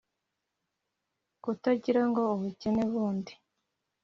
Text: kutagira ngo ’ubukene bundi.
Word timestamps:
kutagira 1.43 2.01
ngo 2.09 2.21
’ubukene 2.33 2.83
bundi. 2.91 3.33